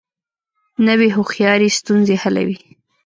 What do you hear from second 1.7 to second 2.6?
ستونزې حلوي